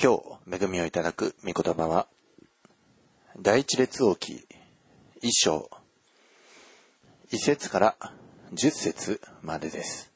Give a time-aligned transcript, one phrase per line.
[0.00, 0.16] 今
[0.48, 2.06] 日恵みをいただく御言葉は、
[3.36, 4.46] 第一列王記
[5.20, 5.68] 一章、
[7.32, 7.96] 一節から
[8.52, 10.12] 十節までです。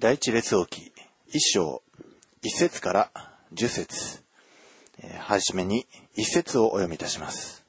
[0.00, 0.92] 第一列王記
[1.28, 1.83] 一章
[2.46, 3.10] 一節から
[3.52, 4.22] 十節
[4.98, 7.64] えーはじめに一節をお読みいたします。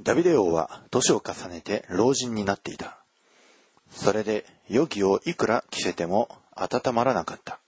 [0.00, 3.04] ダビデ王は年を重ねて老人になっていた。
[3.90, 7.60] それで余儀をいくら着せても温まらなかった。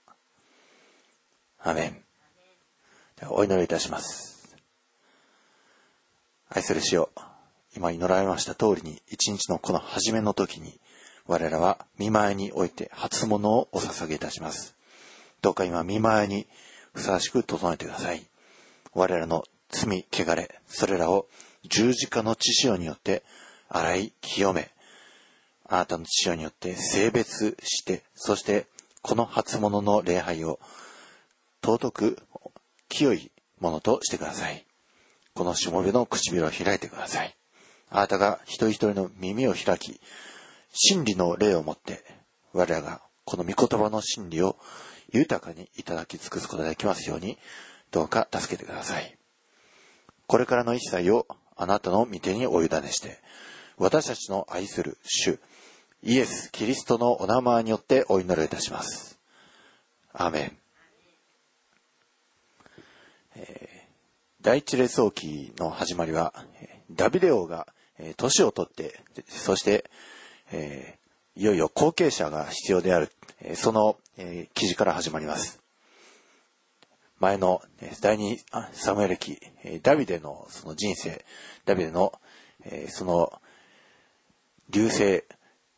[1.59, 2.03] アメン。
[3.29, 4.57] お祈りいたします。
[6.49, 7.11] 愛する主よ、
[7.75, 10.79] 今祈られました通りに一日のこの初めの時に
[11.29, 14.75] 我らは見舞いにおいて初物をお捧げいたします。
[15.43, 16.47] どうか今見舞いに
[16.91, 18.25] ふさわしく整えてください。
[18.95, 21.27] 我らの罪、汚れ、それらを
[21.69, 23.21] 十字架の血潮によって
[23.69, 24.71] 洗い清め、
[25.67, 28.65] あなたの血潮によって性別して、そして
[29.03, 30.59] この初物の礼拝を
[31.63, 32.17] 尊く
[32.87, 34.65] 清いものとしてください。
[35.35, 37.35] このしもべの唇を開いてください。
[37.91, 40.01] あなたが一人一人の耳を開き、
[40.71, 42.03] 真理の霊をもって、
[42.53, 44.57] 我らがこの御言葉の真理を
[45.11, 47.37] 豊かにいただき尽くすことができますように、
[47.91, 49.17] どうか助けてください。
[50.27, 53.19] これからの一切をあなたの御手にお委ねして、
[53.77, 55.39] 私たちの愛する主、
[56.03, 59.19] イエス・キリストのお名前によってお祈りいたします。
[60.13, 60.57] アーメン。
[63.35, 63.79] えー
[64.41, 66.33] 第一列王記の始まりは、
[66.89, 67.67] ダビデ王が
[67.99, 69.89] え年を取って、そして、
[70.51, 70.99] えー
[71.39, 73.11] いよいよ後継者が必要である、
[73.41, 75.61] えーその、えー記事から始まります。
[77.19, 77.61] 前の
[78.01, 78.39] 第二
[78.73, 79.39] サムエル記、
[79.83, 81.23] ダビデのその人生、
[81.65, 82.13] ダビデの、
[82.65, 83.41] えーその
[84.69, 85.23] 流星、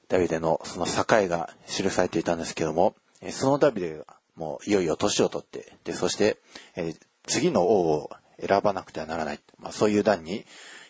[0.08, 2.96] ダビデのその境が記されていたんですけども、
[3.32, 4.06] そのダビデが
[4.36, 6.38] もういよいよ年を取って、で、そして、
[6.76, 6.96] えー
[7.28, 8.10] 次の王を
[8.40, 9.40] 選ばなくてはならない。
[9.60, 10.44] まあ、そういう段に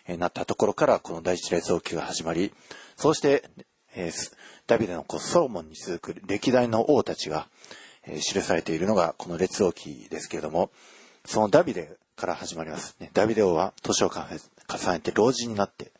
[0.08, 2.52] なったところから、この第一列王記が始まり、
[2.96, 3.44] そうして、
[3.94, 4.32] えー
[4.66, 7.48] ダビデの子ソロモンに続く歴代の王たちが、
[8.04, 10.70] えー記されているのがこの列王記ですけれども、
[11.24, 12.96] そのダビデから始まります。
[13.00, 15.92] ね、ダビデ王は年を重ね重ねて老人になって、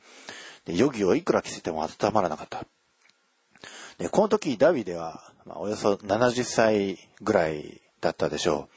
[0.64, 2.64] で余儀をいくら着せても温まらなかった。
[3.98, 8.74] で、この時ダビデは、まあ、およそ70歳ぐらいだったでしょう。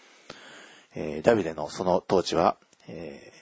[0.95, 3.35] えーダビデのその統治は、えー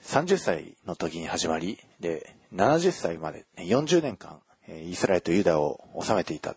[0.00, 6.56] 30歳の時に始まり、で、70歳まで、40年間、イスラエルとユダを治めていた。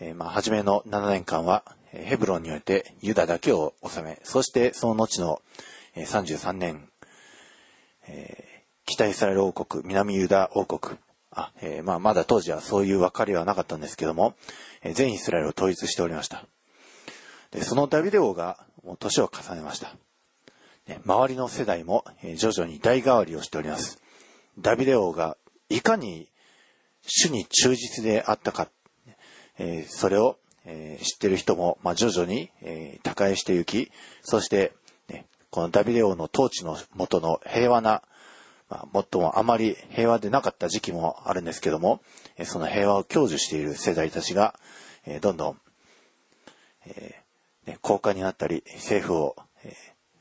[0.00, 5.42] えーまあ、初めの7年間は、ヘブロンにおいてユダだけを治め、そしてその後の、
[5.96, 6.88] 33年、
[8.08, 8.52] えー
[8.84, 10.98] 北イスラエル王国、南ユダ王国、
[11.30, 14.34] あ、えーまあ、まだ当時はそういう分かりはなかったんですけども、
[14.94, 16.44] 全イスラエルを統一しておりました。
[17.52, 19.94] で、そのダビデ王がもう年を重ねました。
[21.06, 22.04] 周りの世代も
[22.36, 24.01] 徐々に代替わりをしております。
[24.58, 25.36] ダビデ王が
[25.68, 26.28] いかに
[27.06, 28.68] 主に忠実であったか、
[29.58, 33.90] えーそれを、えー知っている人も、まあ、徐々に、えー他界してゆき、
[34.22, 34.72] そして、
[35.08, 38.02] ね、このダビデ王の統治の下の平和な、
[38.68, 42.00] まあ、最もあまり平和でなかった時期もあるんですけども、
[42.36, 44.54] えその平和を享受している世代たちが、
[45.04, 45.60] えどんどん、
[46.86, 47.22] え
[47.66, 49.74] ね、高官になったり、政府を、え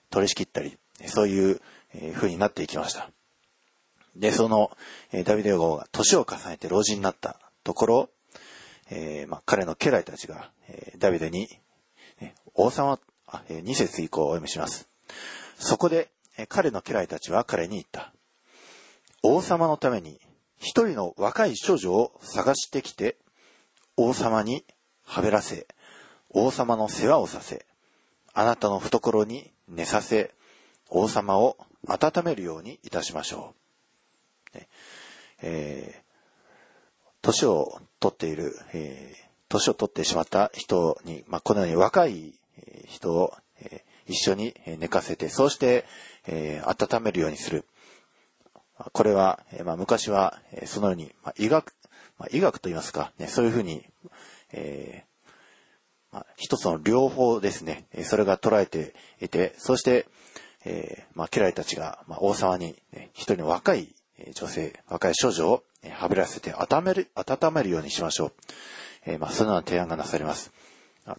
[0.10, 1.62] 取り仕切ったり、そういう、
[1.94, 3.12] えー風になっていきました。
[4.16, 4.76] で、その、
[5.12, 8.10] えーダビデ王が年を重ねて老人になったところ、
[8.90, 11.48] えーまあ、彼の家来たちが、えーダビデに、
[12.20, 14.90] ね王様、あ、えー2節以降をお読みします。
[15.58, 18.14] そこで、えー彼の家来たちは彼に言った。
[19.24, 20.20] 王様のために
[20.58, 23.18] 一人の若い少女を探してきて、
[23.98, 24.66] 王様に
[25.04, 25.68] はべらせ、
[26.30, 27.66] 王様の世話をさせ、
[28.34, 30.34] あなたの懐に寝させ、
[30.90, 31.58] 王様を
[31.88, 33.61] 温めるようにいたしましょう。
[35.42, 36.02] えー
[37.24, 42.34] 年を取っている、えー年を取ってしまった人に、まあ、このように若い
[42.88, 45.86] 人を、えー一緒に寝かせて、そうして、
[46.28, 47.66] え温めるようにする。
[48.92, 51.74] これは、えまあ、昔は、えそのように、まあ、医学、
[52.18, 53.86] まあ、医学と言いますか、ね、そういうふうに、
[54.52, 55.06] え
[56.12, 60.08] まあ、一つの両方ですね、それが捉えていて、そして、
[60.66, 63.96] えまあ、家来たちが、まあ、王様に、ね、一人の若い
[64.34, 68.34] 女性、若い少女をはべらせて温める、温めるようにしましょう。
[69.06, 70.52] えー、まあ、そのような提案がなされます。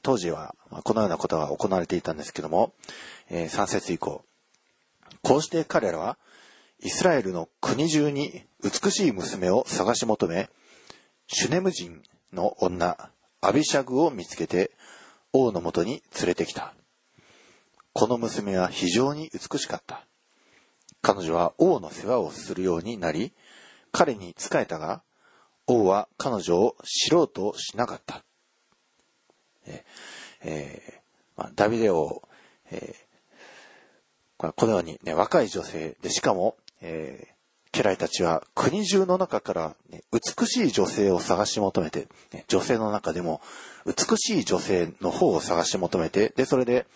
[0.03, 0.55] 当時は、
[0.85, 2.73] このようなことが行われていたんですけども、
[3.29, 4.25] えー、3節以降、
[5.23, 6.19] こうして彼らは、
[6.81, 10.51] イスラエルの国中に美しい娘を探し求め、
[11.27, 12.03] シュネム人
[12.33, 13.11] の女、
[13.41, 14.71] アビシャグを見つけて、
[15.33, 16.75] 王のもとに連れてきた。
[17.93, 20.07] この娘は非常に美しかった。
[21.03, 23.33] 彼女は王の世話をするようになり、
[23.91, 25.03] 彼に仕えたが、
[25.67, 28.25] 王は彼女を知ろうとしなかった。
[30.45, 32.23] えー、まあ、ダビデ王、
[32.71, 43.41] えー、このようにね、若い女性で、しかも、えー、家来たちは国中の中から、ね、美しい女性を探し求めて、ね、女性の中でも
[43.87, 46.87] 美しい女性の方を探し求めて、で、それで、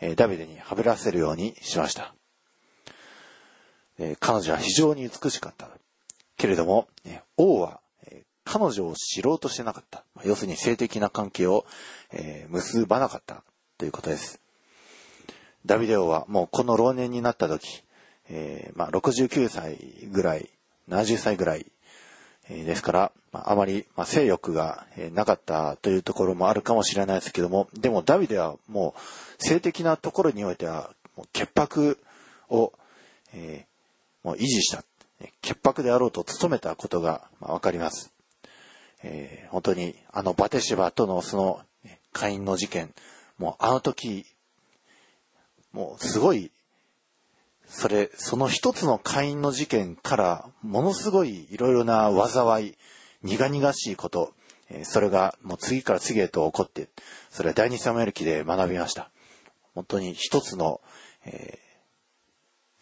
[0.00, 2.14] えー、ダビデにはべらせるようにしました。
[3.98, 5.68] え、彼女は非常に美しかった。
[6.36, 6.88] けれども、
[7.36, 10.04] 王は、え、彼女を知ろうとしてなかった。
[10.14, 11.64] ま、要するに性的な関係を、
[12.12, 13.42] え、結ばなかった
[13.78, 14.40] ということです。
[15.66, 17.82] ダビデ王はもうこの老年になった時、
[18.28, 19.78] えー、まあ、69歳
[20.10, 20.50] ぐらい、
[20.88, 21.66] 70歳ぐらい、
[22.48, 31.98] えー、ですから、まあ、あまり、まあ、性欲が、えなかったというところもあるかもしれないですけども、でもダビデはもう性的なところにおいては、もう潔白
[32.50, 32.72] を、
[33.32, 33.73] えー、
[34.24, 34.84] もう維持した。
[35.40, 38.12] 潔白であろうと努めたことがわかります。
[39.04, 41.60] えー、本当にあのバテシバとのその
[42.12, 42.92] 会員の事件、
[43.38, 44.26] もうあの時、
[45.72, 46.50] もうすごい
[47.66, 52.74] それ、その一つの会員の事件から、ものすごいいろいろな災い、
[53.22, 54.32] 苦々しいこと、
[54.84, 56.88] それがもう次から次へと起こって、
[57.30, 59.10] それは第二サムエル記で学びました。
[59.74, 60.80] 本当に一つの、
[61.26, 61.58] え、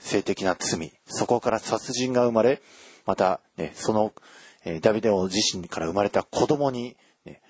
[0.02, 2.60] 性的な罪、そこから殺人が生まれ、
[3.06, 4.12] また、ね、その、
[4.80, 7.40] ダビデ王自身から生まれた子供に、ね、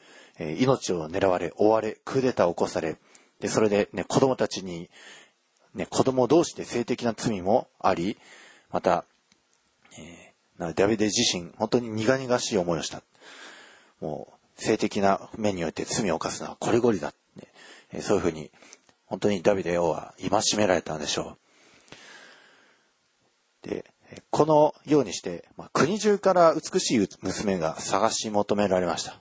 [0.59, 2.97] 命を狙われ、追われ、クーデターを起こされ、
[3.41, 4.89] で、それでね、子供たちに、
[5.75, 8.19] ね、子供同士で性的な罪もあり、
[8.71, 9.05] また、
[9.99, 13.03] えー、ダビデ自身、本当に苦々しい思いをした。
[14.01, 14.29] も
[14.59, 17.15] う、性的な面において罪を犯すのはこれごりだ。
[17.93, 18.51] ね、そういうふうに、
[19.07, 21.42] 本当にダビデ王は戒められたんでしょう。
[23.63, 23.85] で、
[24.31, 29.21] このようにして、まあ、国中から美しい娘が探し求められました。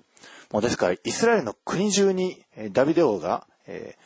[0.52, 4.02] もうですから、イスラエルの国中にダビデ王が、えー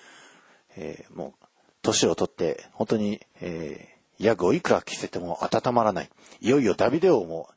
[0.77, 1.45] えー、もう
[1.81, 6.09] 年をとって、本当に、えー、ヤグをいくら着せても温まらない。
[6.41, 7.49] いよいよダビデ王も、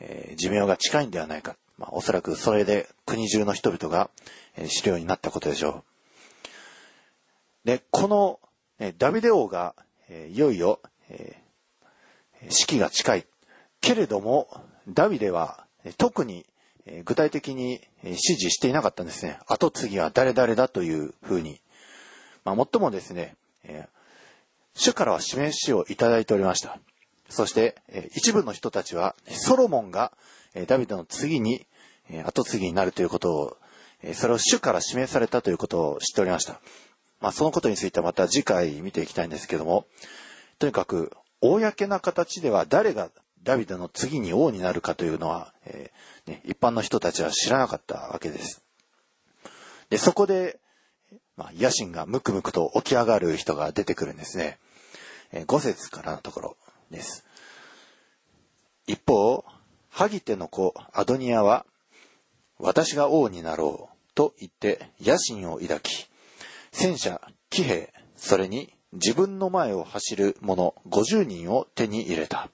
[0.00, 1.56] えー、寿命が近いんではないか。
[1.76, 4.10] まあ、おそらくそれで国中の人々が、
[4.56, 5.84] えー、知るようになったことでしょ
[7.64, 7.66] う。
[7.66, 8.40] で、この、
[8.78, 9.74] えダビデ王が、
[10.08, 11.36] えいよいよ、え
[12.48, 13.26] 死期が近い。
[13.80, 14.48] けれども、
[14.88, 15.66] ダビデは、
[15.98, 16.46] 特に、
[16.86, 19.38] え具体的に指示していなかったんですね。
[19.46, 21.60] 後継ぎは誰々だというふうに。
[22.44, 23.88] まあ、もっともですね、えー、
[24.74, 26.78] 主からは示しをいただいておりました。
[27.28, 30.12] そして、えー、一部の人たちは、ソロモンが、
[30.54, 31.66] えー、ダビデの次に、
[32.08, 33.56] えー、後継ぎになるということを、
[34.02, 36.60] えー、それを主から示されたということを知っておりました。
[37.20, 39.86] まあ、そのことについてはまた次回見ていきたいんですけども、
[40.58, 43.10] とにかく、公な形では誰が
[43.42, 48.62] ダビデの次に王になるかというのは、えーね、一般の人たちは知らなかったわけです。
[49.88, 50.58] で、そこで、
[51.36, 54.58] まあ、野心がムクムクと起き上がる人が出てくるんですね。
[55.32, 56.56] え5節からのところ
[56.90, 57.24] です。
[58.86, 59.44] 一方、
[59.88, 61.64] ハギテの子アドニアは、
[62.58, 66.08] 私が王になろうと言って野心を抱き、
[66.72, 72.50] 戦車、騎兵、それに自分の前を走る者50人を手に入れた。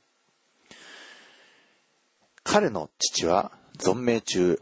[2.45, 4.61] 彼の父は存命中、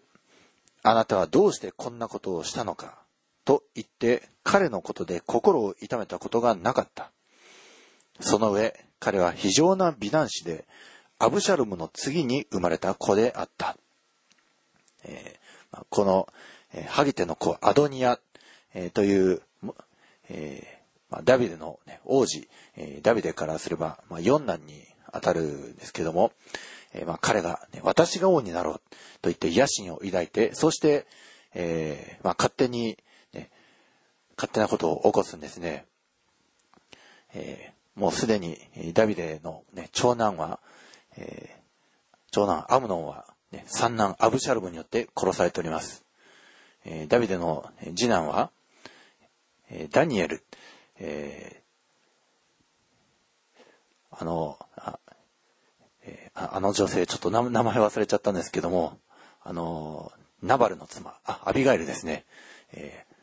[0.82, 2.98] あなたはどうしてこんなことをしたのか
[3.44, 7.10] と言って彼のことで心を痛めたことがなかった。
[8.20, 10.66] その上、彼は非常な美男子で、
[11.18, 13.76] アブシャルムの次に生まれた子であった。
[15.04, 16.28] えー、この、
[16.88, 18.18] ハギテの子、アドニア、
[18.72, 19.42] えー、という、
[20.28, 20.83] え
[21.14, 26.32] まあ、ダビデの、ね、王子、えダビデからすれば、まあ、四男に当たるんですけども、
[26.92, 28.74] えまあ、彼が、ね、私が王になろう
[29.22, 31.06] と言って野心を抱いて、そして、
[31.54, 32.98] えまあ、勝手に、
[33.32, 33.48] ね
[34.36, 35.86] 勝手なことを起こすんですね。
[37.32, 38.58] えー、もうすでに
[38.92, 40.58] ダビデの、ね、長男は、
[41.16, 46.04] えー、長男アムノンは、ね、三男アブシャルムによって殺されております。
[46.84, 48.50] えー、ダビデの次男は、
[49.70, 50.42] えダニエル、
[50.98, 51.62] え
[54.10, 54.98] あの、あ,、
[56.02, 58.98] えあの女性、ちょっと名前忘れちゃったんですけども、
[59.42, 62.24] あの、ナバルの妻、あ、アビガイルですね。
[62.72, 63.14] えー、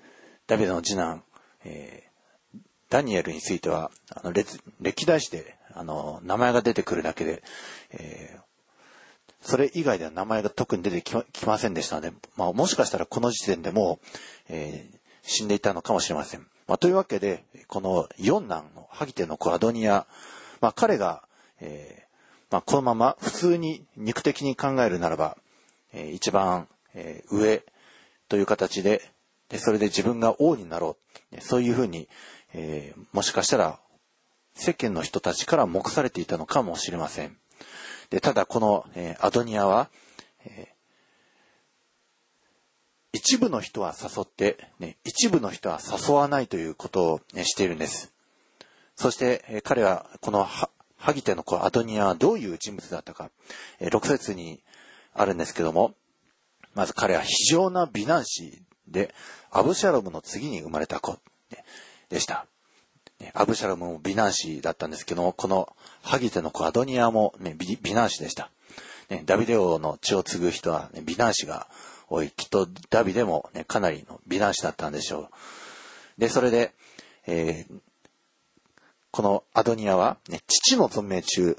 [0.48, 1.24] ダビデの次男、
[1.63, 2.60] えー、
[2.90, 7.44] ダニエルについては、あの、歴歴代史で、あの、名前が出てくるだけで、
[7.92, 8.42] えー、
[9.42, 14.08] それ以外では名前が特に出てきませんでしたので、まあ、もしかしたらこの時点でもう、
[14.50, 16.48] えー、死んでいたのかもしれません。
[16.68, 20.06] まあ、というわけで、この四男のハギテの子アドニア、
[20.62, 21.24] まあ、彼が、
[21.60, 25.38] えー、まあ、このまま普通に肉的に考えるならば、
[25.94, 27.63] えー、一番、えー、上
[28.30, 29.01] という形で
[29.51, 30.98] で、それで自分が王になろ
[31.34, 31.42] う。
[31.42, 32.08] そういうふうに、
[32.54, 33.80] えー、もしかしたら
[34.54, 37.38] 世間の人たちから目されていたのかもしれません。
[38.10, 39.90] で、ただこの、えー、アドニアは、
[40.46, 40.71] え、
[43.13, 48.13] 一部の人は誘って、ね、一部の人は誘わないということを、ね、しているんです。
[48.96, 50.70] そして、え、彼はこのハ
[51.13, 53.30] ギテの子アドニアはどういう人物だったか、
[53.80, 54.62] え、6節に
[55.13, 55.94] あるんですけども、
[56.74, 59.13] まず彼は非常な美男子で、
[59.50, 61.18] アブシャロムの次に生まれた子
[62.10, 62.46] でした。
[63.34, 68.50] アブシャロムも美男子だったんですけども、このハギテの子アドニアも、ね、美美男子でした。
[69.10, 71.68] ね、ダビデ王の血を継ぐ人は、ね、美男子が
[72.12, 72.32] 多い。
[72.32, 75.30] きっとダビデも、ね、かなりの美男子だったんでしょう。
[76.20, 76.74] で、それで、
[77.25, 77.80] えー、
[79.12, 81.58] このアドニアは、ね、父の存命中、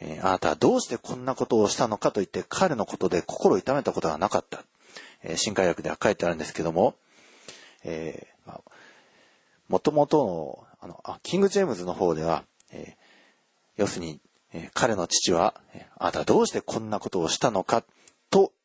[0.00, 4.62] えー、あなたはどうしてこんなことをしたのかと言って彼のことで心を痛めたことがなかった。
[5.22, 6.94] えー、新海訳では書いてあるんですけども、
[7.82, 8.60] えー、まあ、
[9.68, 14.20] もともとの、あの、あ、キング・ジェームズの方では、えー、要するに、
[14.52, 15.54] えー、彼の父は、
[15.96, 17.84] あなたどうしてこんなことをしたのか、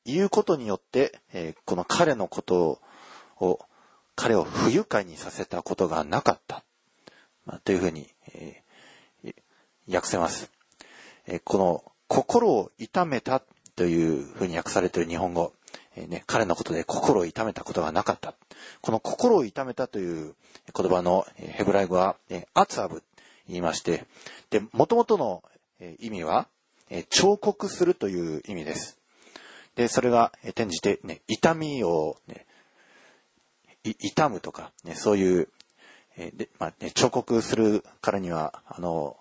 [0.06, 2.82] ということによって、えー、この彼のこと
[3.40, 3.60] を、
[4.16, 6.64] 彼を不愉快にさせたことがなかった。
[7.46, 9.34] まあ、というふうに、えー、
[9.94, 10.52] 訳せます。
[11.26, 13.42] えー、この、心を痛めた
[13.76, 15.54] というふうに訳されている日本語。
[15.96, 18.36] えね、彼のことで心を痛めたことがなかった。
[18.82, 20.36] この心を痛めたという
[20.76, 23.04] 言葉のヘブライ語は、えアツアブ
[23.48, 24.06] 言いまして、
[24.50, 25.44] で、元々の
[26.00, 26.48] 意味は、
[26.90, 29.03] え彫刻するという意味です。
[29.76, 32.46] で、それがえ転じて、ね、痛みを、ね、
[33.84, 35.50] 痛むとか、ね、そういう、
[36.16, 39.18] えでまあね、彫刻するからには、あの、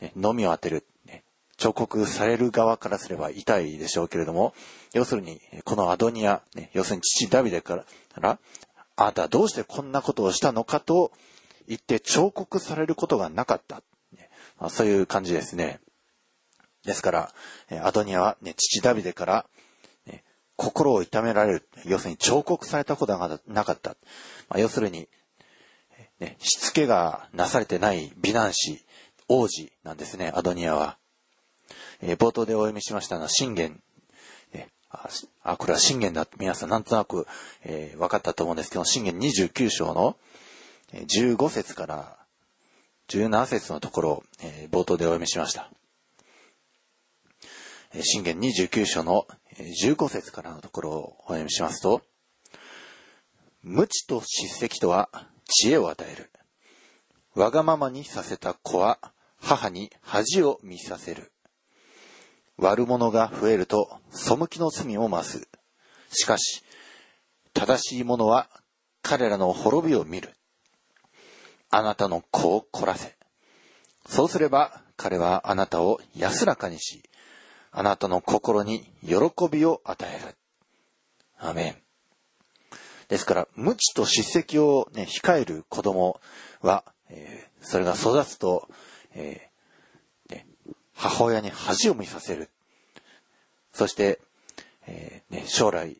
[0.00, 1.24] ね、のみを当てる、ね
[1.58, 4.54] 彫刻される側からすれば痛いでしょうけれども、
[4.94, 7.84] 要するに、このアドニア、ね、要するに父ダビデか
[8.16, 8.38] ら、
[8.96, 11.12] あなたはどうしてこんなことをしたのかと
[11.68, 13.82] 言って彫刻されることがなかった。
[14.12, 15.80] ねまあ、そういう感じですね。
[16.84, 17.34] ですから、
[17.82, 19.46] アドニアは、ね、父ダビデから、
[20.62, 21.68] 心を痛められる。
[21.86, 23.96] 要するに彫刻されたことがなかった。
[24.48, 25.08] まあ、要するに、
[26.20, 28.84] ね、しつけがなされてない美男子、
[29.28, 30.98] 王子なんですね、アドニアは。
[32.00, 33.82] えー、冒頭でお読みしましたのは、信玄。
[34.52, 34.68] え、
[35.42, 36.28] あ、これは信玄だ。
[36.38, 37.26] 皆さんなんとなく、
[37.64, 40.16] えー、分かったと思うんですけど、信玄29章の
[40.92, 42.18] 15節から
[43.08, 45.72] 17節のところを、えー、冒頭でお読みしました。
[48.00, 49.26] 信玄29章の
[49.58, 52.00] 15節からのところをお読みしますと、
[53.62, 55.10] 無知と叱責とは
[55.44, 56.30] 知恵を与える。
[57.34, 58.98] わがままにさせた子は
[59.36, 61.32] 母に恥を見させる。
[62.56, 65.48] 悪者が増えると背きの罪も増す。
[66.10, 66.62] しかし、
[67.52, 68.48] 正しい者は
[69.02, 70.32] 彼らの滅びを見る。
[71.70, 73.16] あなたの子を凝らせ。
[74.06, 77.02] そうすれば彼はあなたを安らかにし、
[77.72, 79.16] あなたの心に喜
[79.50, 80.36] びを与える。
[81.38, 81.76] アメン。
[83.08, 86.20] ですから、無知と叱責を、ね、控える子供
[86.60, 88.68] は、えー、それが育つと、
[89.14, 90.46] えーね、
[90.94, 92.50] 母親に恥を見させる。
[93.72, 94.20] そして、
[94.86, 95.96] えー、ね、将来、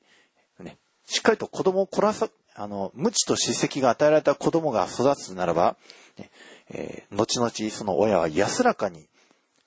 [0.60, 5.76] ね、しっかりと子供を凝らさ、あの、無知と叱責が与えられた子供が育つならば、
[6.18, 6.30] ね
[6.68, 9.08] えー、後々その親は安らかに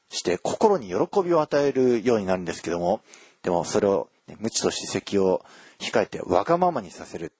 [0.09, 3.01] して心に喜びを与えるようになるんですけども、
[3.43, 4.09] でもそれを、
[4.39, 5.45] 無知と叱責を
[5.79, 7.31] 控えてわがままにさせる、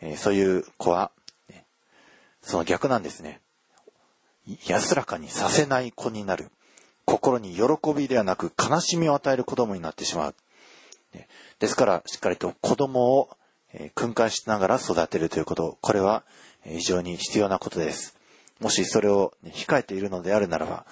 [0.00, 1.10] えー、そういう子は、
[1.50, 1.66] ね、
[2.40, 3.40] その逆なんですね。
[4.66, 6.50] 安らかにさせない子になる。
[7.04, 7.62] 心に喜
[7.94, 10.34] びではなく悲しみを与える子供になってしまう。
[11.58, 13.30] ですから、しっかりと子供を
[13.94, 16.22] 訓戒しながら育てるということ、これは
[16.64, 18.16] 非常に必要なことです。
[18.60, 20.86] もしそれを控えているのであるならば、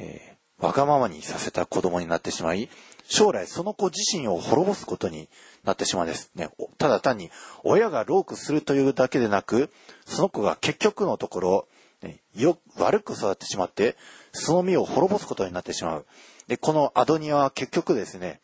[0.00, 2.68] えー、わがままにさせた子供になってしまい、
[3.04, 5.28] 将来その子自身を滅ぼすことに
[5.64, 6.30] なってしまうんです。
[6.34, 7.30] ね、ただ単に
[7.64, 9.70] 親がロークするというだけでなく、
[10.06, 11.68] その子が結局のところ、
[12.02, 13.96] ね、よ、悪く育ってしまって、
[14.32, 16.06] その身を滅ぼすことになってしまう。
[16.46, 18.40] で、このアドニアは結局ですね、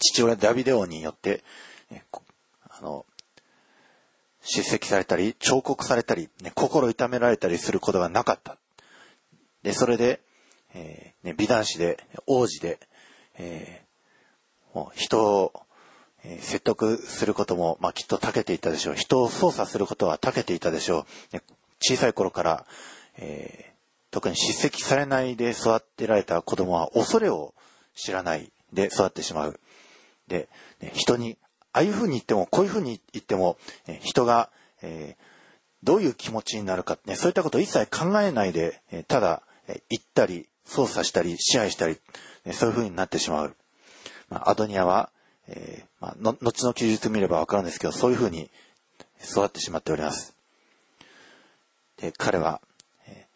[0.00, 1.42] 父親ダビデ王によって、
[1.90, 2.04] ね、
[2.68, 3.06] あの、
[4.42, 8.56] 叱責されたり、彫刻されたり、ね、心痛められたりすることがなかった。
[9.62, 10.20] で、それで、
[10.78, 12.78] えー、ね、美男子で、王子で、
[13.36, 15.52] えー、もう人を、
[16.24, 18.94] えー、説得することも、まあ、きっと長けていたでしょう。
[18.94, 21.34] 人を操作することは長けていたでしょう。
[21.34, 21.42] ね、
[21.80, 22.66] 小さい頃から、
[23.16, 27.54] えー、特に叱責されないで育てられた子供は恐れを
[27.94, 29.58] 知らないで育ってしまう。
[30.28, 30.48] で、
[30.80, 31.36] ね、人に、
[31.72, 33.58] ああいうふうに言っても、こういうふうに言っても、
[33.88, 34.50] え人が、
[34.82, 35.24] えー、
[35.82, 41.98] どういう気持ちになるか、ね、そういったことを一切考えないで、えただ、え言ったり、操作したり、支配したり、
[42.52, 43.56] そういうふうになってしまう。
[44.28, 45.10] まあ、アドニアは、
[45.48, 48.50] えー、まあ、の、後の記述見ればわかるんですけど、そういうふうに
[49.24, 50.34] 育ってしまっております。
[51.96, 52.60] で、彼は、
[53.06, 53.26] え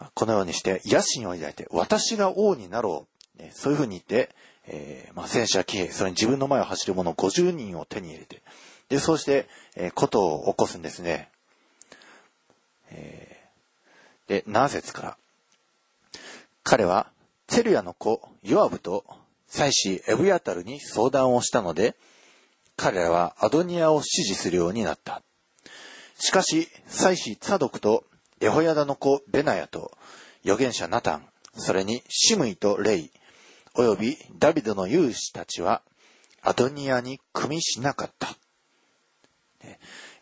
[0.00, 3.06] ー、このようにして野心を抱いて、私が王になろ
[3.38, 3.42] う。
[3.42, 4.34] ね、そういうふうに言って、
[4.66, 8.42] えー、まあ、戦車騎兵、それに自分の前を走る者50人を手に入れて、
[8.88, 11.30] で、そうして、えー、ことを起こすんですね。
[12.90, 15.16] えー、で、7節から。
[16.62, 17.10] 彼は、
[17.46, 19.04] テルヤの子、ヨアブと、
[19.46, 21.96] 祭司エブヤタルに相談をしたので、
[22.76, 25.22] 彼らはアドニアを支持するようになった。
[26.18, 28.04] しかし、祭司ツァドクと
[28.40, 29.90] エホヤダの子ベナヤと
[30.44, 33.10] 預言者ナタン、それにシムイとレイ、
[33.74, 35.82] およびダビドの勇士たちは
[36.42, 38.28] アドニアに組みしなかった。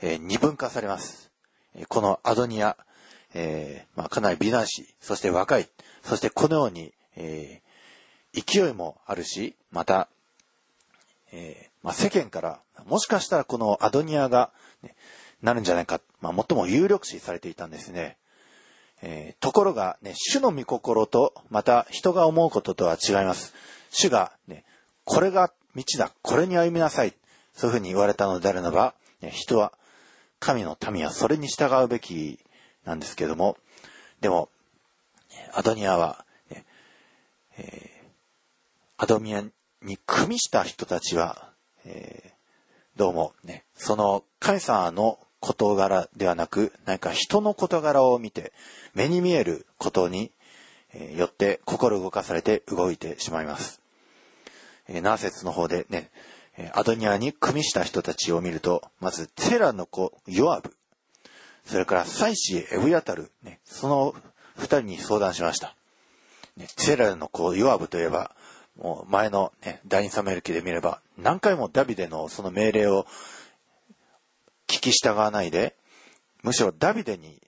[0.01, 1.31] えー、二分化されます。
[1.89, 2.77] このアドニア、
[3.41, 5.69] えー、まあ、かなり美男子、そして若い、
[6.03, 10.09] そしてこのように、えー、勢いもあるし、また、
[11.31, 14.51] えまあ、世間から、もしかしたらこのアドニアが、
[14.83, 14.97] ね、
[15.41, 18.17] なるんじゃないか、まあ、最も有力視されていたんですね。
[19.03, 23.55] えー、ところが、ね、主の御心と、また人が思うこととは違います。
[23.91, 24.65] 主が、ね、
[25.05, 27.15] これが道だ、これに歩みなさい、
[27.55, 29.73] そういうふうに言われたのであるならば、ね、人は、
[30.41, 32.41] 神の民はそれに従うべき
[32.89, 33.59] なんですけども、
[34.23, 34.49] でも、
[35.53, 36.25] アドニアは、
[37.59, 39.45] えー、アドニア
[39.83, 41.53] に組みした人たちは、
[41.85, 48.53] えー、どうもね、その神様の事柄ではなく、何か人の事柄を見て、
[48.95, 50.33] 目に見えることに
[50.95, 53.83] えよって心動かされて動いてしまいます。
[54.89, 56.11] えナーセツの方でね、
[56.73, 60.75] アドニアに組みした人たちを見ると、まず、セラの子、ヨアブ、
[61.69, 64.15] それから、サイシエブヤタル、ね、その
[64.57, 65.77] 二人に相談しました。
[66.57, 68.35] ね、セラの子、ヨアブといえば、
[68.77, 73.07] もう前のね、第二サメル記で見れば、何回もダビデのその命令を
[74.67, 75.77] 聞き従わないで、
[76.43, 77.41] むしろダビデに、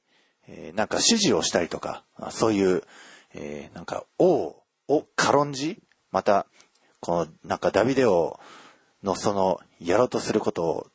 [0.48, 2.82] えー、なんか指示をしたりとか、そういう、
[3.34, 4.56] えー、なんか王
[4.88, 5.80] を軽んじ、
[6.10, 6.46] また、
[7.00, 8.38] このなんかダビデ王
[9.02, 10.86] のそのやろうとすることを、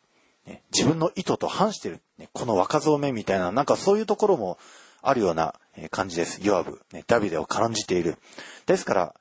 [0.45, 4.57] ね、自分の意図と反してる、ね、この若造めみたいな、なんかそういうところも
[5.01, 5.55] あるような
[5.91, 6.39] 感じです。
[6.43, 8.17] ヨアブ、ね、ダビデを軽んじている。
[8.65, 9.15] ですから、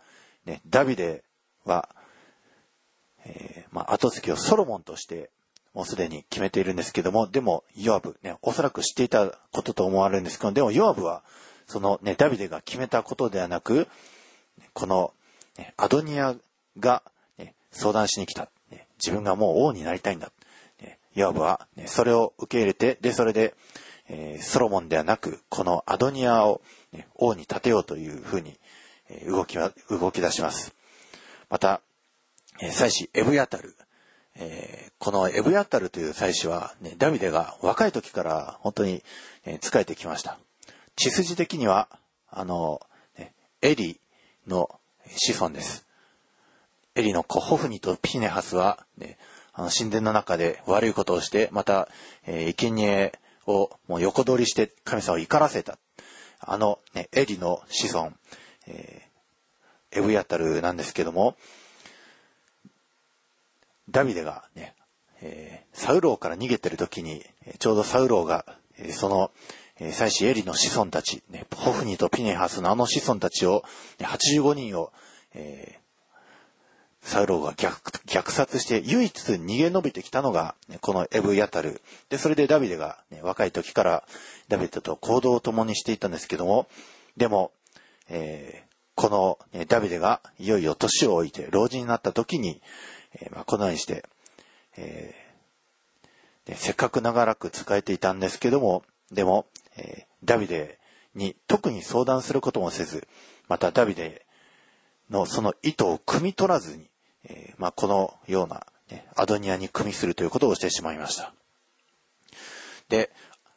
[0.46, 1.22] ね、ダビデ
[1.64, 1.88] は、
[3.24, 5.30] えー、まあ、後継ぎをソロモンとして
[5.74, 11.24] もうすでに決めているんですけども、でも、ヨアブ、ね、おそらく知っていたことと思われるんですけど、でも、ヨアブは、
[11.66, 13.88] そのね、ダビデが決めたことではなく、
[14.72, 15.12] この、
[15.58, 16.36] ね、アドニア
[16.78, 17.02] が、
[17.38, 18.48] ね、相談しに来た。
[18.70, 20.30] ね、自分がもう王になりたいんだ。
[21.14, 23.54] ね、ヨアブは、ね、それを受け入れて、で、それで、
[24.08, 26.60] えー、ソロモンではなく、このアドニアを、
[26.92, 28.58] ね、王に立てようというふうに、
[29.08, 30.74] えー、動きは、動き出します。
[31.48, 31.80] また、
[32.60, 33.74] えー、祭司エブヤタル、
[34.36, 39.02] えー、このエブヤタルという祭司は、ね、ダビデが若い時から本当に、
[39.44, 40.38] えー、仕えてきました。
[40.96, 41.88] 血筋的には、
[42.30, 42.80] あの、
[43.18, 44.00] ね、エリ
[44.46, 45.86] の子孫です。
[46.94, 49.18] エリの子ホフニとピネハスは、ね、
[49.54, 51.88] あの神殿の中で悪いことをして、また、
[52.26, 53.12] えー、生贄
[53.46, 55.78] をもう横取りして神様を怒らせた。
[56.40, 58.12] あの、ね、エリの子孫、
[58.66, 61.36] えー、エブヤタルなんですけども、
[63.90, 64.74] ダビデがね、
[65.20, 67.24] えー、サウローから逃げてる時に、
[67.58, 68.44] ちょうどサウローが、
[68.78, 69.30] えー、その、
[69.78, 73.64] えー、祭司エリの子孫たち、ね、ホフニとピネハスのあの子孫たちを、
[73.98, 74.92] 85人を、
[75.32, 77.70] えー、サウローが虐
[78.14, 81.82] 虐殺して唯一逃げ延びてきたのが、ね、このエブ・ヤタル。
[82.10, 84.04] で、それでダビデが、ね、若い時から
[84.46, 86.68] ダビデと行動を共にしていたんですけども、
[87.16, 87.50] でも、
[88.08, 92.62] えー、この、ね、ダビデがいよいよ年を置いて老人になった時に、
[93.20, 94.04] えー、まあ、このようにして、
[94.76, 99.46] えー、でせっかく長らく使えていたんですけども、でも、
[99.76, 100.78] え、ダビデ
[101.16, 103.08] に特に相談することもせず、
[103.48, 104.24] またダビデ
[105.10, 106.88] のその意図を汲み取らずに、
[107.26, 111.32] えー、まあ、このような、ね、アドニアに組みするということをしてしまいました。
[112.88, 113.10] で、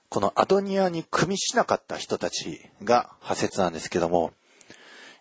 [0.10, 4.32] このアドニアに組みしなかった人たちが派説なんですけども、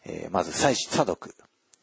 [0.04, 1.34] えー、まず祭司サドク、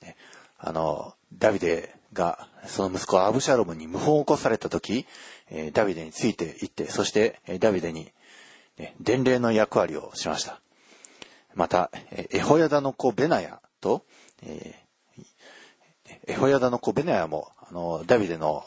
[0.01, 0.15] ね、
[0.57, 5.05] あの、ダビデがその息子アブシャロムに謀反を起こされた時、
[5.49, 8.11] えー、ダビデについて行って、そして、えー、ダビデに、
[8.77, 10.61] ね、伝令の役割をしました。
[11.55, 11.91] また、
[12.31, 14.05] エホヤダの子ベナヤと、
[14.41, 14.82] え、
[16.27, 18.65] エホヤダの子ベナヤも、あの、ダビデの、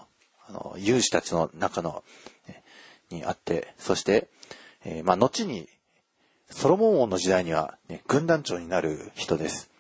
[0.49, 2.05] あの、勇士たちの中の、
[3.11, 4.29] にあって、そして、
[4.85, 5.69] えー、まあ、後に、
[6.51, 9.71] ソロモン王の時代には、ね、軍団長になる人です。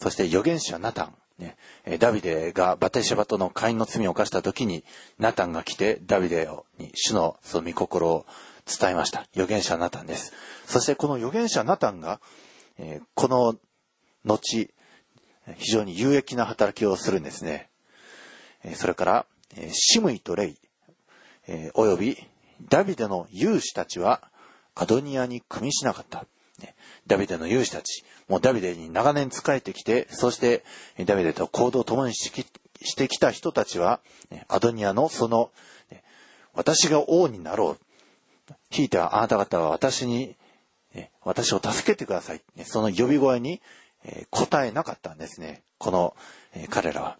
[0.00, 1.14] そして預言者ナタン。
[1.38, 1.56] ね、
[2.00, 4.84] ダビデがバテシェバとの会員の罪を犯した時に、
[5.18, 8.26] ナタンが来てダビデに主のその御心を
[8.66, 9.26] 伝えました。
[9.34, 10.32] 預言者ナタンです。
[10.66, 12.20] そしてこの預言者ナタンが、
[12.76, 13.54] えー、この
[14.24, 14.68] 後、
[15.56, 17.68] 非常に有益な働きをするんですね。
[18.74, 19.26] それから、
[19.72, 20.58] シムイとレイ、
[21.74, 22.18] および
[22.68, 24.22] ダビデの勇士たちは
[24.74, 26.26] アドニアに組みしなかった。
[27.06, 30.64] ダビデの勇士たち、もうダビデに長年仕えてきて、そして
[31.06, 32.30] ダビデと行動を共にし
[32.96, 34.00] てきた人たちは、
[34.48, 35.50] アドニアのその、
[36.54, 38.54] 私が王になろう。
[38.70, 40.36] ひいてはあなた方は私に、
[41.22, 42.42] 私を助けてください。
[42.64, 43.62] その呼び声に
[44.08, 45.62] え答えなかったんですね。
[45.78, 46.16] この
[46.54, 47.18] え彼らは。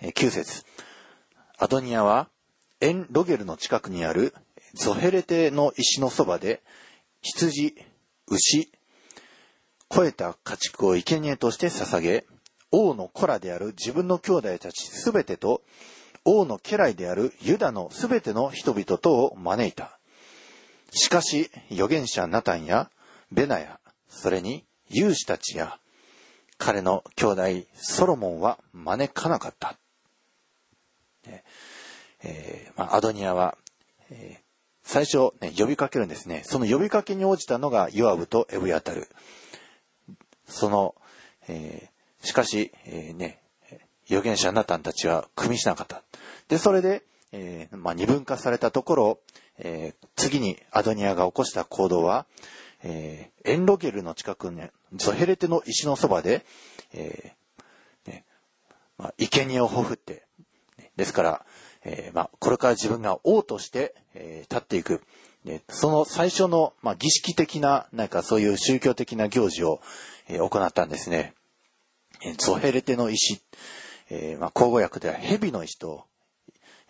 [0.00, 0.64] え9節
[1.58, 2.28] アドニアは
[2.80, 4.34] エン・ロゲルの近くにある
[4.74, 6.62] ゾヘレテの石のそばで
[7.22, 7.76] 羊、
[8.26, 8.72] 牛、
[9.88, 12.26] 肥えた家畜を生贄として捧げ、
[12.72, 15.62] 王の子らである自分の兄弟たちすべてと、
[16.24, 19.98] 王の家来であるユダのすべての人々とを招いた。
[20.90, 22.90] しかし、預言者ナタンや
[23.30, 25.78] ベナや、それに勇士たちや、
[26.58, 27.42] 彼の兄弟
[27.74, 29.76] ソロモンは招かなかった。
[32.24, 33.56] えー、まあ、アドニアは、
[34.10, 34.42] えー、
[34.84, 36.42] 最初、ね、呼びかけるんですね。
[36.44, 39.08] その呼びかけに応じたのがヨアブとエブヤタル。
[40.46, 40.94] その、
[41.48, 43.40] えー、しかし、えー、ね、
[44.06, 46.02] 預言者ナタンたちは組みしなかった。
[46.48, 47.02] で、それで、
[47.32, 49.18] えー、まあ、二分化されたところ、
[49.58, 52.26] えー、次にアドニアが起こした行動は、
[52.82, 54.62] えー、エンロゲルの近くに、
[54.94, 56.44] ゾヘレテの石のそばで、
[56.92, 58.24] えーね
[58.98, 60.24] まあ、生贄をほふって、
[60.96, 61.46] ですから、
[61.84, 65.02] えー、まあ、これから自分が王として、えー、立っていく。
[65.44, 69.80] でその最初の、まあ、儀式的な、なんかそういう宗教的な行事を、
[70.28, 71.34] えー、行ったんですね。
[72.24, 73.40] えゾヘレテの石。
[74.10, 76.04] えー、まあ、口語訳では蛇の石と、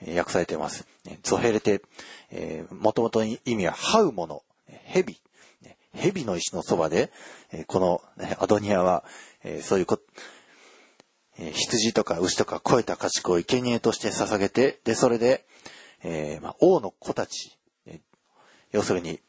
[0.05, 0.87] え、訳されています。
[1.23, 1.81] ゾヘレテ、
[2.71, 5.22] もともと意味は這うもの、蛇。
[5.95, 7.11] 蛇の石のそばで、
[7.53, 8.03] え、この、
[8.39, 9.05] アドニアは、
[9.45, 10.01] え、そういうこ
[11.39, 15.47] え、羊とか牛とか肥えた家畜を生贄として捧げて、で、それで、
[16.03, 18.01] え、まあ、王の子たち、え
[18.71, 19.21] 要するに、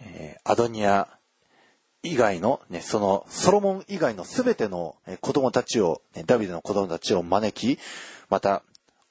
[0.00, 1.18] え、アドニア
[2.02, 7.80] 以外の、ね、そのソロモン以外のすべての子供たちを、ね、ダビデの子供たちを招き、
[8.28, 8.62] また、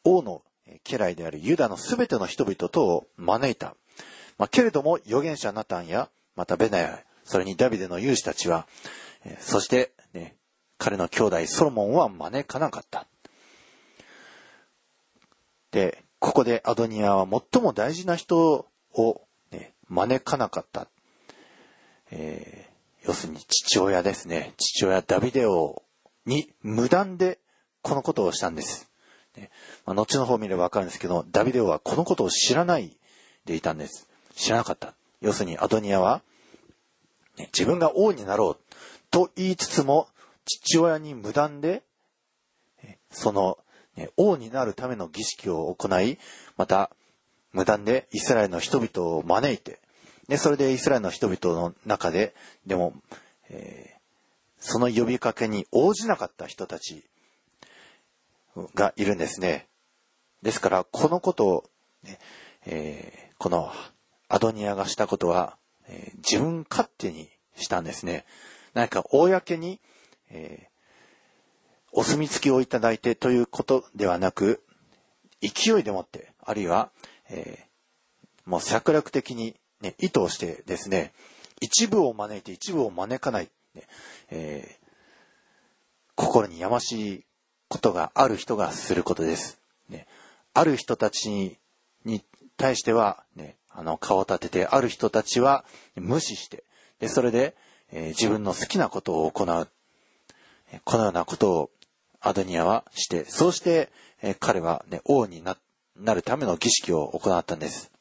[0.03, 0.41] 王の
[0.83, 3.75] 家来であるユダのすべての人々とを招いた。
[4.37, 8.67] まあ、けれども、預言者ナタンや、またベナヤ、それにダビデの勇士たちは、
[9.39, 10.35] そして、ね、
[10.77, 13.07] 彼の兄弟ソロモンは招かなかった。
[15.71, 20.87] で、ここでアドニアは最も大事な人を、ね、招かなかった。
[22.11, 24.53] えー、要するに父親ですね。
[24.57, 25.81] 父親ダビデ王
[26.25, 27.39] に無断で
[27.81, 28.89] このことをしたんです。
[29.35, 29.49] ね
[29.85, 32.97] まあ、後の方見ればわかるんですけど、ダビデ王はこのことを知らない
[33.45, 34.07] でいたんです。
[34.35, 34.93] 知らなかった。
[35.21, 36.21] 要するにアドニアは、
[37.37, 38.75] ね、自分が王になろう
[39.11, 40.07] と言いつつも、
[40.45, 41.83] 父親に無断で、
[43.11, 43.57] その、
[44.17, 46.17] 王になるための儀式を行い、
[46.57, 46.89] また、
[47.51, 49.79] 無断でイスラエルの人々を招いて、
[50.29, 52.33] で、それでイスラエルの人々の中で、
[52.65, 52.93] でも、
[53.49, 53.99] えー、
[54.59, 57.03] その呼びかけに応じなかった人たち
[58.73, 59.67] がいるんですね。
[60.41, 61.69] ですから、このことを、
[62.03, 62.19] ね、
[62.65, 63.73] えー、この
[64.33, 68.25] アドニアがしたことは、えー、自分勝手にしたんですね。
[68.73, 69.79] 何か公に
[70.31, 74.63] えー、お墨付きをいただいてということではなく、
[75.41, 76.91] 勢いでもって、あるいは、
[77.29, 81.13] えー、もう策略的に、ね、意図をしてですね、
[81.59, 83.83] 一部を招いて一部を招かない、ね
[84.31, 84.87] えー、
[86.15, 87.25] 心にやましい
[87.67, 89.59] ことがある人がすることです。
[89.89, 90.07] ね、
[90.53, 91.59] ある人たち
[92.05, 92.23] に
[92.57, 96.63] 対しては、ね、あの顔を立てて、ある人たちは無視して、
[96.99, 97.55] でそれで、
[97.91, 99.67] えー、自分の好きなことを行う。
[100.85, 101.69] このようなことを
[102.21, 103.89] アドニアはして、そうして、
[104.21, 105.57] え彼は、ね、王にな
[106.13, 107.91] るための儀式を行ったんです。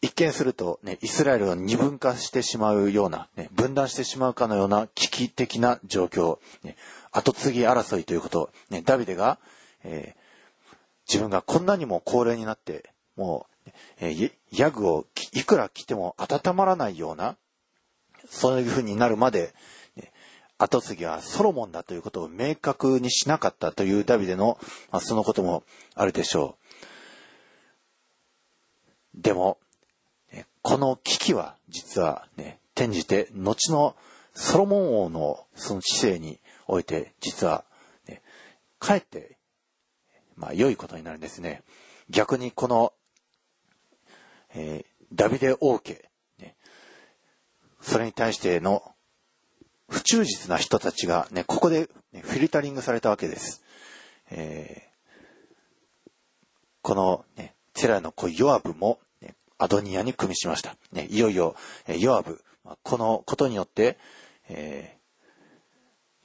[0.00, 6.76] 一見すると、ね、イスラエルを二分化してしまうような、ね、分断してしまうかのような危機的な状況、ね、
[7.10, 9.38] 後継ぎ争いということ、ね、ダビデが、
[9.82, 10.20] えー、
[11.08, 13.55] 自分がこんなにも高齢になって、もう、
[13.98, 17.36] えー、ヤグをいくら着ても温まらないような、
[18.28, 19.54] そういう風になるまで、
[20.58, 24.58] 後継ぎはソロモンだということを明確にしなかったというダビデの、
[24.90, 26.56] まあ、そのこともあるでしょ
[29.14, 29.22] う。
[29.22, 29.58] でも、
[30.62, 33.96] この危機は実はね、転じて後の
[34.34, 37.64] ソロモン王のその知性において実は、
[38.08, 38.22] ね、
[38.78, 39.38] かえって、
[40.36, 41.62] まあ良いことになるんですね。
[42.10, 42.92] 逆にこの、
[44.58, 46.02] えー、ダビデ王家、
[46.38, 46.56] ね、
[47.80, 48.82] それに対しての
[49.88, 53.62] 不忠実な人たちがね、ここで、ね、フィルタリングされたわけです。
[54.30, 56.08] えー、
[56.80, 60.74] このね、テラの子ヨアブも、ね、アドニアに組みしました。
[60.90, 61.54] ね、いよいよ、
[61.86, 62.42] えヨアブ、
[62.82, 63.98] このことによって、
[64.48, 64.96] え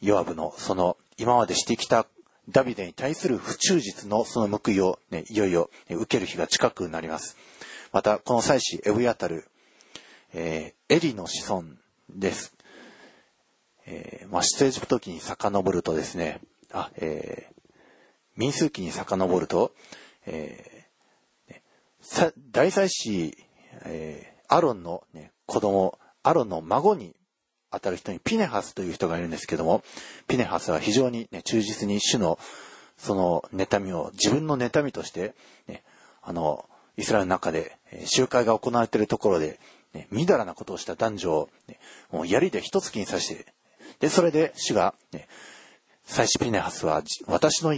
[0.01, 2.07] ー、ヨアブのその今までしてきた
[2.49, 7.35] ダビデに対する不忠実のその報いを、ね、いよいよ、ね、受ける日が近くなります。
[7.91, 9.45] また、この祭司エブヤタル、
[10.33, 11.63] えー、エリの子孫
[12.09, 12.55] です。
[13.85, 16.39] えー、まあ、出エジプト記に遡るとですね、
[16.71, 17.53] あ、えー、
[18.37, 19.73] 民数記に遡ると、
[20.25, 23.37] えー、大祭司、
[23.83, 27.13] えー、アロンの、ね、子供、アロンの孫に
[27.71, 29.83] 当たる人にピネハスという人がいるんですけども、
[30.29, 32.39] ピネハスは非常に、ね、忠実に主の
[32.97, 35.33] その妬みを自分の妬みとして、
[35.67, 35.83] ね、
[36.21, 36.69] あの、
[37.01, 39.59] イスラエルの中で集会が行われているところで、
[39.93, 41.79] ね、みだらなことをした男女を、ね、
[42.11, 43.45] もう槍で一突きに刺して、
[43.99, 45.27] で、それで主が、ね、
[46.05, 47.73] 祭司ピネハスは私の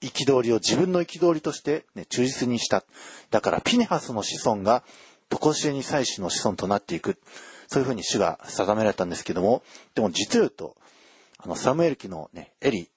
[0.00, 2.84] 憤りを自分の憤りとして、ね、忠実にした。
[3.30, 4.82] だからピネハスの子孫が、
[5.30, 7.18] 常しえに祭司の子孫となっていく。
[7.66, 9.62] そういうふうに主が定められたんですけども、
[9.94, 10.76] でも実を言うと、
[11.36, 12.88] あの、サムエル記のね、エリ、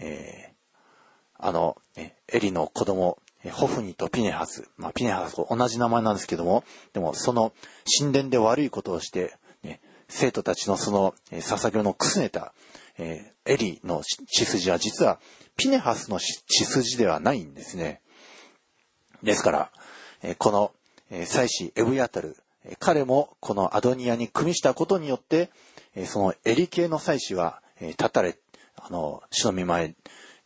[0.00, 3.18] えー、あの、ね、エリの子供、
[3.50, 7.52] ホフニとピネハス、まあ、ピネハスと同じ名前なんですけども、でもその
[7.98, 12.52] 神殿で悪いことをして、ね生徒たちのその、えー、捧げのくすねた、
[12.98, 15.18] えー、エリの血筋は実は
[15.56, 18.00] ピネハスの血筋ではないんですね。
[19.22, 19.70] ですから、
[20.22, 20.72] えー、この、
[21.10, 25.50] えー、祭司エブヤタル、え、彼もこのアドニアに組みしたことによって、
[25.94, 28.38] えー、そのエリ系の祭司は、えー、立たれ、
[28.76, 29.94] あの、主の見前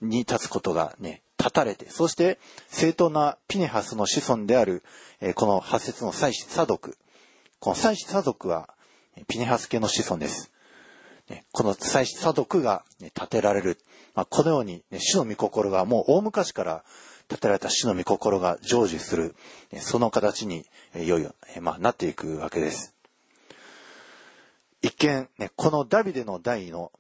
[0.00, 4.82] に立つことがね、立たれて、そして正当なピネハスの子孫である、
[5.20, 6.98] え、この発節の祭司サドク。
[7.58, 8.68] この祭司サドクは、
[9.26, 10.50] ピネハス家の子孫です。
[11.52, 13.78] この祭司サドクが建てられる。
[14.14, 16.84] まあ、このように、ね、主の御心がもう大昔から
[17.28, 19.34] 建てられた主の御心が成就する、
[19.78, 22.94] その形にいよいよ、まあ、なっていくわけです。
[24.82, 26.92] 一見、ね、このダビデの代の、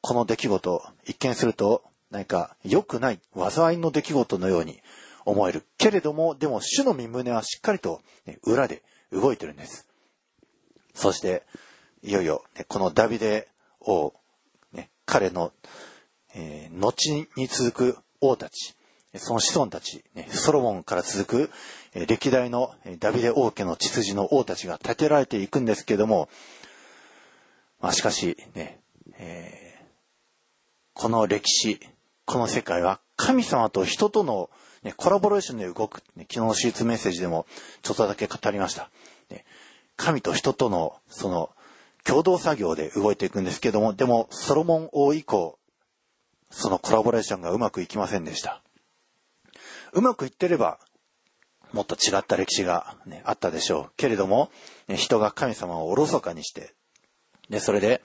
[0.00, 4.80] この出来事、一見すると、何か良くない災いの出来事のように
[5.24, 5.64] 思える。
[5.76, 9.86] けれども、でも主の身胸はしっかりと、ね、裏で動いてるんです。
[10.94, 11.44] そして、
[12.02, 13.48] いよいよ、ね、このダビデ
[13.80, 14.12] 王、
[14.72, 15.52] ね、彼の、
[16.34, 18.74] えー、後に続く王たち、
[19.16, 21.50] その子孫たち、ね、ソロモンから続く、
[21.94, 26.28] えー、歴代のダビデ王家の血筋の王たちが建てられていくんですけども、
[27.80, 28.80] まあ、しかしね、
[29.18, 29.84] えー、
[30.94, 31.80] この歴史、
[32.28, 34.50] この世界は神様と人との、
[34.82, 37.46] ね、コラボレーションで動く、ね、昨日の手術メッセージでも
[37.80, 38.90] ちょっとだけ語りました。
[39.30, 39.46] ね、
[39.96, 41.48] 神と人とのその
[42.04, 45.58] 共同作業で動いていくんですけども、でもソロモン王以降、
[46.50, 48.62] そのコラボレーションがうまくいきませんでした。
[49.94, 50.78] うまくいってれば、
[51.72, 53.92] もっと違った歴史が、ね、あったでしょう。
[53.96, 54.50] けれども、
[54.86, 56.74] ね、人が神様をおろそかにして、
[57.48, 58.02] で、それで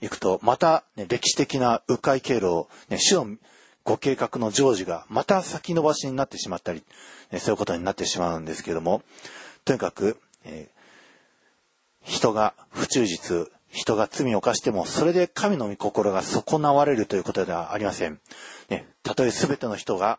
[0.00, 3.36] 行くと、また、ね、歴史的な迂回経路を、ね、主の
[3.88, 6.82] ご計画の成就がまた先延ばしになってしまったり、
[7.32, 9.02] ね、そういうことになってしまうんですけども、
[9.64, 10.78] とにかく、えー
[12.04, 18.18] 人が不忠実、人が罪を犯しても、それで神の御心が損なわれるということではありません。
[18.70, 20.18] ね、たとえ全ての人が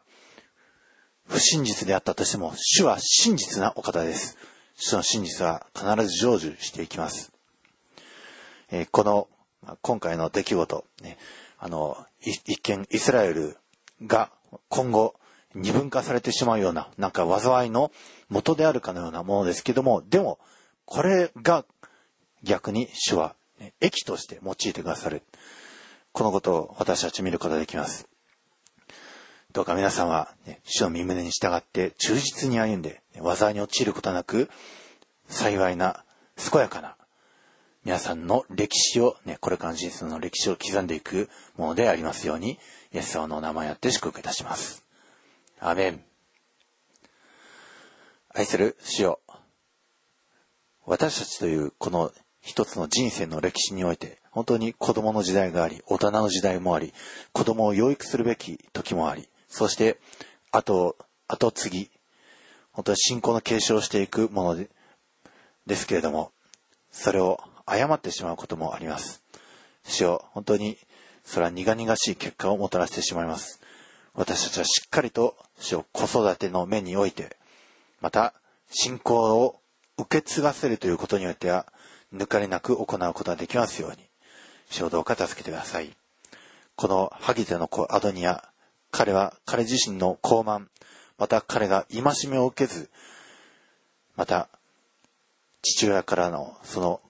[1.27, 4.37] 不真実であったとしても、主は真実なお方です。
[4.75, 7.31] 主の真実は必ず成就していきます。
[8.71, 9.27] えー、この、
[9.81, 11.17] 今回の出来事、ね、
[11.57, 13.57] あの、一見イスラエル
[14.05, 14.31] が
[14.69, 15.15] 今後
[15.55, 17.91] 二分化されてしまうような、なんか災いの
[18.29, 20.39] 元であるかのようなものですけども、でも、
[20.85, 21.65] これが
[22.43, 25.23] 逆に主は、ね、益として用いてくださる。
[26.11, 28.07] このことを私たち見ることができます。
[29.51, 34.49] どうか皆さんは、ね、主の身胸に従って忠実に歩んで、災いに陥ることなく、
[35.27, 36.05] 幸いな、
[36.51, 36.95] 健やかな、
[37.83, 42.59] 皆さんの歴史を、ね、これからの人生の歴史を刻んでいくものでありますように、
[42.91, 44.83] イエス様の名前をやって祝福いたします。
[45.59, 46.03] アメン。
[48.29, 49.19] 愛する主よ。
[50.85, 56.93] 私たちというこの一つの人生の歴史において、本当に子供の時代があり、大人の時代もあり、
[57.31, 59.99] 子供を養育するべき時もあり、そして、
[60.51, 60.97] 後、
[61.27, 61.91] 後継ぎ、
[62.71, 64.69] 本当に信仰の継承をしていくもので
[65.67, 66.31] ですけれども、
[66.91, 69.21] それを誤ってしまうこともあります。
[69.83, 70.77] 主よ、本当に、
[71.29, 73.61] それは苦々しい結果をもたらしてしまいます。
[74.15, 75.37] 私たちはしっかりと、
[75.93, 77.37] 子育ての目において、
[78.01, 78.33] また、
[78.71, 79.59] 信仰を
[79.99, 81.67] 受け継がせるということにおいては、
[82.11, 83.97] 抜かりなく行うことができますように、
[84.71, 85.95] 主をどうか助けてください。
[86.75, 88.49] このハギテの子アドニア、
[88.89, 90.65] 彼は彼自身の傲慢、
[91.19, 92.89] また彼が戒めを受けず、
[94.15, 94.49] また
[95.61, 97.01] 父親からのその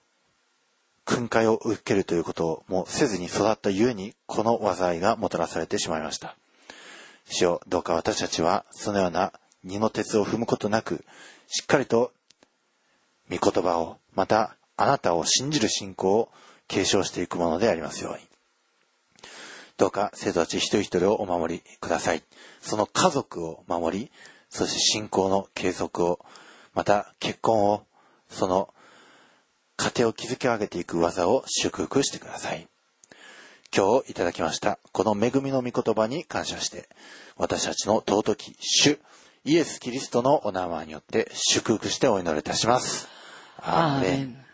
[1.10, 6.36] 訓戒を受けるということをもせずに育ったゆえにこの災いがもたらされてしまいました。
[7.24, 9.32] 主よ、どうか私たちはそのような
[9.64, 11.04] 二の鉄を踏むことなく、
[11.48, 12.12] しっかりと
[13.28, 16.28] 御言葉を、またあなたを信じる信仰を
[16.68, 18.20] 継承していくものでありますように。
[19.76, 22.22] どうか生徒たち一人一人をお守りください。
[22.60, 24.12] その家族を守り、
[24.48, 26.20] そして信仰の継続を、
[26.72, 27.82] また結婚を、
[28.28, 28.72] その
[29.80, 32.68] 家庭を築き上げていく技を祝福してください。
[33.74, 36.86] 今日いただきました、この恵みの御言葉に感謝して、
[37.38, 38.98] 私たちの尊き主、
[39.46, 43.08] イエス・キリストのお名前によって祝福してお祈りいたします。
[43.56, 44.44] アーメン。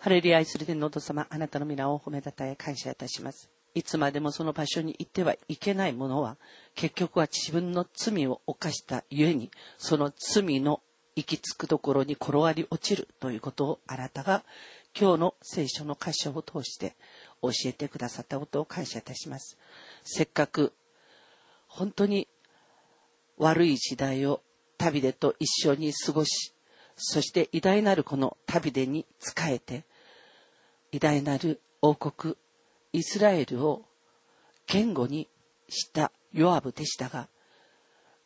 [0.00, 3.48] ハレリア愛する天のお父様、あなたの皆を褒めたたえ感謝いたします。
[3.76, 6.38] いつまでもその場所に行ってはいけないものは、
[6.74, 10.80] 結局は自分の罪を犯したゆえに、その罪の
[11.16, 14.44] 行き着くところに転がり落ちるということをあなたが
[14.98, 16.96] 今日の聖書の箇所を通して
[17.42, 19.56] 教えてくださったことを感謝いたします。
[20.04, 20.72] せっかく
[21.66, 22.28] 本当に
[23.38, 24.42] 悪い時代を
[24.76, 26.52] 旅でと一緒に過ごし、
[26.96, 29.84] そして偉大なるこの旅でに仕えて、
[30.92, 32.36] 偉大なる王国、
[32.92, 33.84] イスラエルを
[34.66, 35.28] 言語に
[35.68, 37.28] したヨアブでしたが、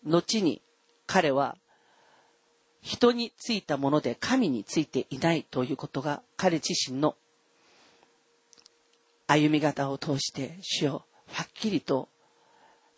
[0.05, 0.63] 後に
[1.07, 1.57] 彼は
[2.85, 7.17] 人についたもので神についていないということが彼自身の
[9.27, 12.09] 歩み方を通して主をはっきりと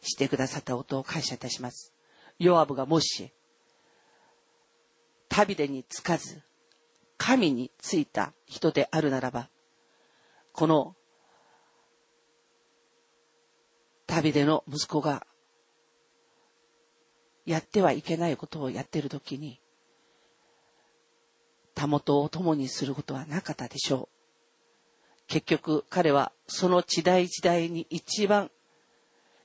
[0.02, 1.94] してくださったことを感謝いたします。
[2.38, 3.32] ヨアブがもし
[5.28, 6.42] 旅でにつかず、
[7.18, 9.50] 神についた人であるならば、
[10.52, 10.96] この
[14.06, 15.26] 旅での息子が
[17.44, 19.60] やってはいけないことをやっているときに、
[21.76, 24.16] たもとを共にすることはなかったでしょう。
[25.28, 28.50] 結局彼はその時代時代に一番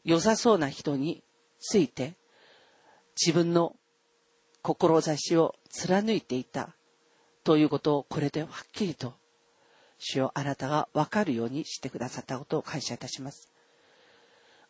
[0.04, 1.24] 良さそうな人に
[1.60, 2.16] ついて
[3.20, 3.76] 自分の
[4.64, 6.70] 志を貫いていた
[7.44, 9.14] ということをこれではっきりと
[9.98, 13.52] 主よあなたが分かるようにしてくださったことを感謝いたします。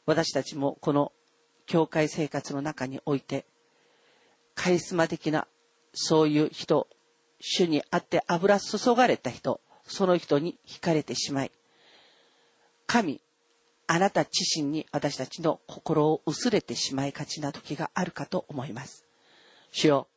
[0.06, 1.12] 私たちもこの
[1.68, 3.46] 教会生活の中において
[4.56, 5.48] カリスマ的な
[5.94, 6.88] そういう人
[7.42, 11.52] 主にあって油注がれた人その人に惹かれてしまい
[12.88, 13.20] 神
[13.88, 19.06] あなた自身に私たちの心を薄れてしまいがちな時があるかと思います。
[19.74, 20.08] 主よ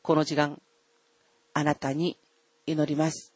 [0.00, 0.62] この時間
[1.52, 2.16] あなたに
[2.66, 3.34] 祈ります。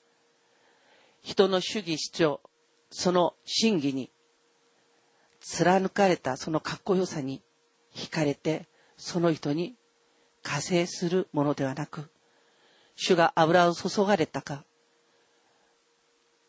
[1.20, 2.40] 人の主義主張
[2.90, 4.10] その真偽に
[5.40, 7.42] 貫かれたそのかっこよさに
[7.94, 9.74] 惹かれてその人に
[10.42, 12.08] 加勢するものではなく
[13.02, 14.62] 主が油を注がれたか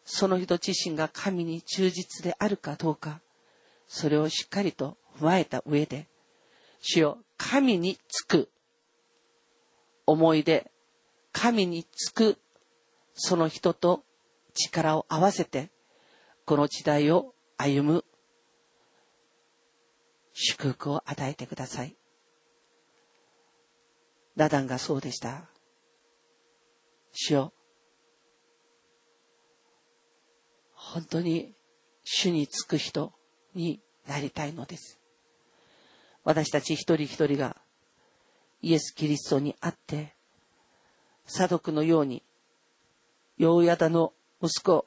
[0.04, 3.22] その人自身が神に忠実であるかどうか
[3.88, 6.10] それをしっかりと踏まえた上で
[6.82, 8.50] 主よ神につく
[10.06, 10.70] 思い出
[11.32, 12.38] 神につく
[13.14, 14.04] その人と
[14.54, 15.70] 力を合わせて
[16.44, 18.06] この時代を歩む
[20.34, 21.96] 祝福を与えてください。
[24.36, 25.51] ダダンがそうでした。
[27.12, 27.54] 主よ。
[30.74, 31.54] 本当に
[32.04, 33.14] 主につく人
[33.54, 35.00] になりたいのです。
[36.24, 37.58] 私たち一人一人が
[38.62, 40.14] イエス・キリストにあって、
[41.26, 42.24] 査読のように、
[43.38, 44.86] ヨーヤダの息子、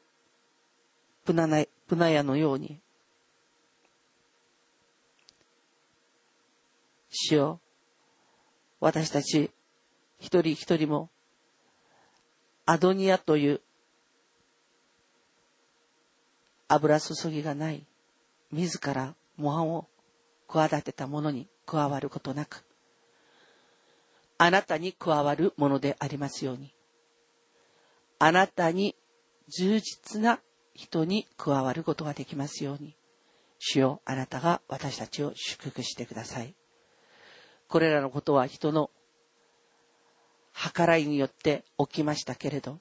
[1.25, 2.81] プナナイ、ナヤのように、
[7.11, 7.61] 主よ、
[8.81, 9.51] 私たち
[10.19, 11.11] 一人一人も
[12.67, 13.61] アドニアという
[16.69, 17.85] 油注ぎがない
[18.53, 19.87] 自ら模範を
[20.49, 22.65] 企てた者に加わることなく
[24.39, 26.73] あなたに加わるものでありますように。
[28.19, 28.97] あなたに
[29.49, 30.41] 充実な
[30.75, 32.97] 人に加わることができますように。
[33.59, 36.55] 主よあなたが私たちを祝福してください。
[37.69, 38.91] これらのことは人の
[40.55, 42.79] 計らいによって起きましたけれど、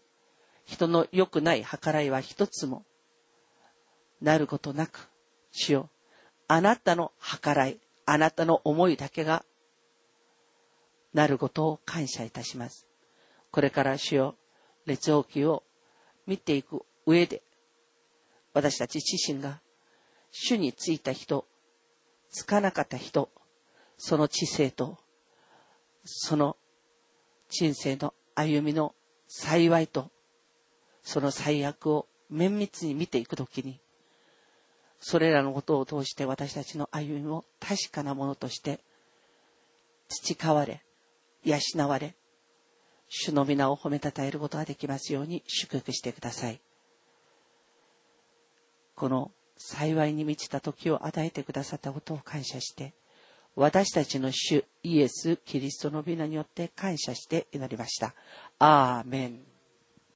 [0.66, 2.86] 人の良くない計らいは一つも
[4.22, 5.10] なることなく、
[5.52, 5.90] 主よ、
[6.48, 7.12] あなたの
[7.42, 9.44] 計らい、あなたの思いだけが
[11.14, 12.88] なることを感謝いたします。
[13.52, 14.36] これから主よ、
[14.86, 15.64] 列王記を
[16.28, 17.44] 見ていく上で、
[18.54, 19.62] 私たち自身が
[20.32, 21.48] 主についた人、
[22.30, 23.30] つかなかった人、
[23.98, 24.98] その知性と、
[26.04, 26.58] その
[27.54, 28.96] 人生の歩みの
[29.28, 30.10] 幸いと、
[31.04, 33.80] その最悪を綿密に見ていくときに、
[35.00, 38.80] それらのことを通して私たちの歩みも確かなものとして
[40.08, 40.84] 培われ、
[41.44, 42.16] 養われ、
[43.08, 46.60] 主の皆を褒めたたえることができますように祝福してください。
[48.96, 52.96] この幸いに満ちた時を与えてくださったことを感謝して、
[53.56, 58.16] 私たちの主イエス・キリストの皆によって感謝して祈りました。
[58.58, 59.53] アーメン。